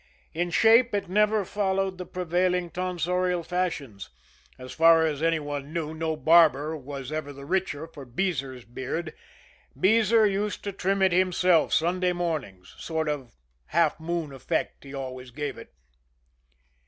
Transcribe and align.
In 0.33 0.49
shape 0.49 0.95
it 0.95 1.09
never 1.09 1.45
followed 1.45 1.99
the 1.99 2.07
prevailing 2.07 2.71
tonsorial 2.71 3.43
fashions 3.43 4.09
as 4.57 4.71
far 4.73 5.05
as 5.05 5.21
any 5.21 5.37
one 5.39 5.71
knew, 5.71 5.93
no 5.93 6.15
barber 6.15 6.75
was 6.75 7.11
ever 7.11 7.31
the 7.31 7.45
richer 7.45 7.85
for 7.85 8.03
Beezer's 8.03 8.65
beard. 8.65 9.13
Beezer 9.79 10.25
used 10.25 10.63
to 10.63 10.71
trim 10.71 11.03
it 11.03 11.11
himself 11.11 11.71
Sunday 11.71 12.13
mornings 12.13 12.73
sort 12.79 13.07
of 13.07 13.35
half 13.67 13.99
moon 13.99 14.31
effect 14.33 14.85
he 14.85 14.91
always 14.95 15.29
gave 15.29 15.55
it. 15.55 15.71